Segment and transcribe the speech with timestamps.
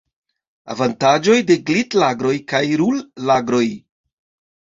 [0.75, 3.63] Avantaĝoj de glit-lagroj kaj rul-lagroj.